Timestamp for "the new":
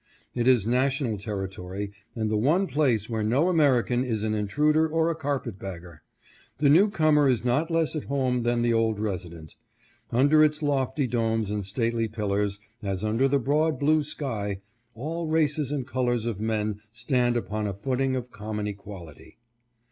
6.57-6.89